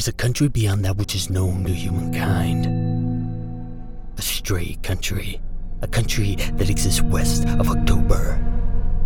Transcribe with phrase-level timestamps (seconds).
[0.00, 2.64] is a country beyond that which is known to humankind.
[4.16, 5.38] A stray country.
[5.82, 8.36] A country that exists west of October.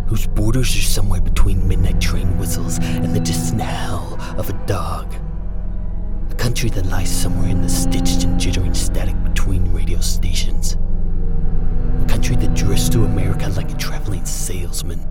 [0.07, 5.13] Whose borders are somewhere between midnight train whistles and the distant howl of a dog.
[6.31, 10.77] A country that lies somewhere in the stitched and jittering static between radio stations.
[12.03, 15.05] A country that drifts through America like a traveling salesman,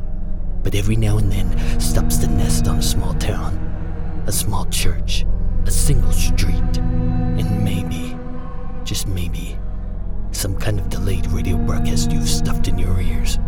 [0.63, 3.53] but every now and then stops to nest on a small town,
[4.27, 5.27] a small church,
[5.67, 8.17] a single street, and maybe,
[8.85, 9.59] just maybe,
[10.33, 13.39] some kind of delayed radio broadcast you've stuffed in your ears.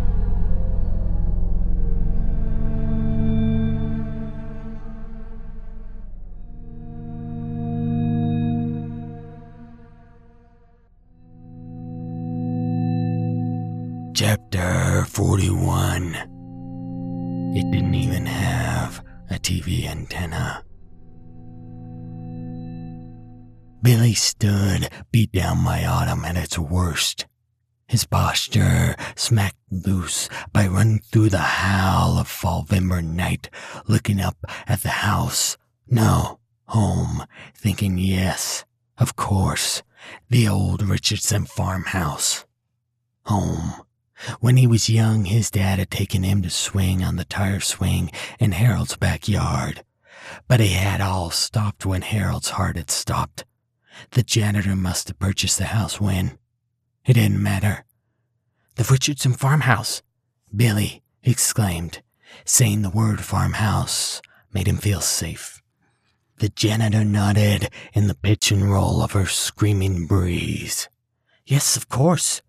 [14.15, 16.15] Chapter 41
[17.55, 20.66] It didn't even have a TV antenna.
[23.87, 27.25] Billy stood, beat down by autumn at its worst.
[27.87, 33.49] His posture smacked loose by running through the howl of Fallvember night,
[33.87, 34.35] looking up
[34.67, 35.55] at the house.
[35.87, 37.23] No, home,
[37.55, 38.65] thinking yes,
[38.97, 39.83] of course,
[40.29, 42.45] the old Richardson farmhouse.
[43.27, 43.83] Home.
[44.41, 48.11] When he was young, his dad had taken him to swing on the tire swing
[48.37, 49.85] in Harold's backyard.
[50.49, 53.45] But he had all stopped when Harold's heart had stopped.
[54.11, 56.37] The janitor must have purchased the house when.
[57.05, 57.85] It didn't matter.
[58.75, 60.01] The Richardson farmhouse,
[60.55, 62.01] Billy exclaimed.
[62.45, 64.21] Saying the word farmhouse
[64.53, 65.61] made him feel safe.
[66.39, 70.87] The janitor nodded in the pitch and roll of her screaming breeze.
[71.45, 72.41] Yes, of course.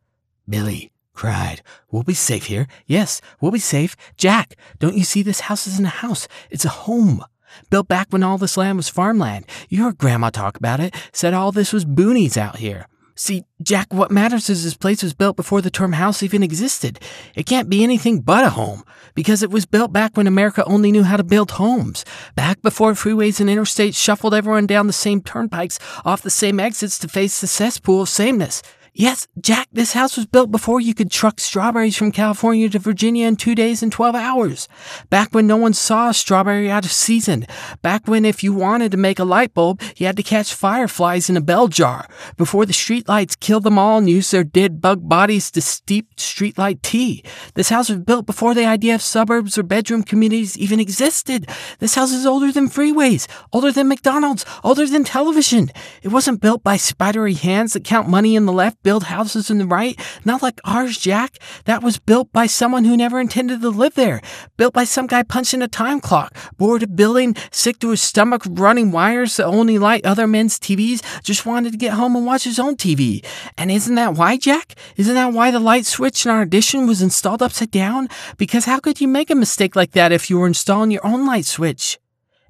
[0.48, 1.62] Billy cried.
[1.90, 2.66] We'll be safe here.
[2.86, 3.96] Yes, we'll be safe.
[4.16, 6.28] Jack, don't you see this house isn't a house?
[6.50, 7.24] It's a home.
[7.70, 9.46] Built back when all this land was farmland.
[9.68, 10.94] You heard Grandma talk about it.
[11.12, 12.86] Said all this was boonies out here.
[13.20, 17.00] See, Jack, what matters is this place was built before the term house even existed.
[17.34, 18.84] It can't be anything but a home,
[19.16, 22.04] because it was built back when America only knew how to build homes.
[22.36, 26.96] Back before freeways and interstates shuffled everyone down the same turnpikes off the same exits
[27.00, 28.62] to face the cesspool of sameness.
[29.00, 33.28] Yes, Jack, this house was built before you could truck strawberries from California to Virginia
[33.28, 34.66] in two days and 12 hours.
[35.08, 37.46] Back when no one saw a strawberry out of season.
[37.80, 41.30] Back when if you wanted to make a light bulb, you had to catch fireflies
[41.30, 42.08] in a bell jar.
[42.36, 46.82] Before the streetlights killed them all and used their dead bug bodies to steep streetlight
[46.82, 47.22] tea.
[47.54, 51.48] This house was built before the idea of suburbs or bedroom communities even existed.
[51.78, 55.70] This house is older than freeways, older than McDonald's, older than television.
[56.02, 59.58] It wasn't built by spidery hands that count money in the left build houses in
[59.58, 60.00] the right.
[60.24, 61.36] Not like ours, Jack.
[61.66, 64.22] That was built by someone who never intended to live there.
[64.56, 66.34] Built by some guy punching a time clock.
[66.56, 71.02] Bored of building, sick to his stomach, running wires that only light other men's TVs,
[71.22, 73.22] just wanted to get home and watch his own TV.
[73.58, 74.74] And isn't that why, Jack?
[74.96, 78.08] Isn't that why the light switch in our addition was installed upside down?
[78.38, 81.26] Because how could you make a mistake like that if you were installing your own
[81.26, 81.98] light switch?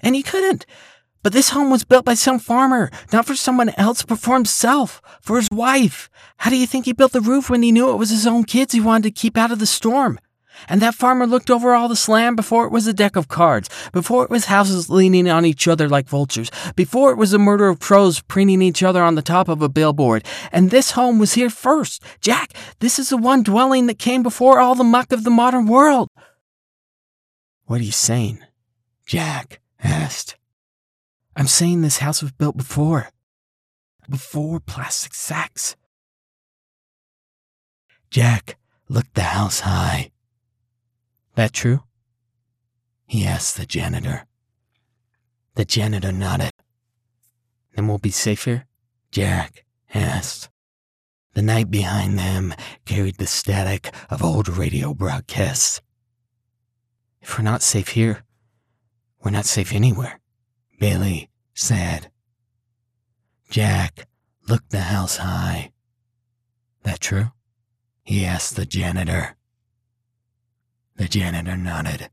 [0.05, 0.67] And he couldn't.
[1.23, 5.03] But this home was built by some farmer, not for someone else, but for himself,
[5.21, 6.09] for his wife.
[6.39, 8.45] How do you think he built the roof when he knew it was his own
[8.45, 10.19] kids he wanted to keep out of the storm?
[10.69, 13.69] And that farmer looked over all this land before it was a deck of cards,
[13.93, 17.69] before it was houses leaning on each other like vultures, before it was a murder
[17.69, 20.25] of crows preening each other on the top of a billboard.
[20.51, 22.03] And this home was here first.
[22.21, 25.67] Jack, this is the one dwelling that came before all the muck of the modern
[25.67, 26.09] world.
[27.67, 28.41] What are you saying?
[29.07, 30.37] Jack asked.
[31.39, 33.11] I'm saying this house was built before.
[34.11, 35.77] Before plastic sacks.
[38.11, 40.11] Jack looked the house high.
[41.37, 41.85] That true?
[43.07, 44.25] He asked the janitor.
[45.55, 46.51] The janitor nodded.
[47.77, 48.67] Then we'll be safe here?
[49.13, 50.51] Jack asked.
[51.35, 52.53] The night behind them
[52.85, 55.83] carried the static of old radio broadcasts.
[57.21, 58.25] If we're not safe here,
[59.23, 60.19] we're not safe anywhere.
[60.79, 62.11] Billy said.
[63.51, 64.07] Jack
[64.49, 65.73] looked the house high.
[66.83, 67.33] That true?
[68.03, 69.37] He asked the janitor.
[70.97, 72.11] The janitor nodded.